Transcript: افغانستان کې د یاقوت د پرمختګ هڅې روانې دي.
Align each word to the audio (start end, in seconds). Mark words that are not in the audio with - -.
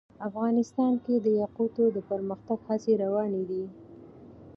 افغانستان 0.27 0.91
کې 1.03 1.15
د 1.25 1.27
یاقوت 1.41 1.75
د 1.95 1.97
پرمختګ 2.09 2.59
هڅې 2.69 2.93
روانې 3.03 3.43
دي. 3.49 3.63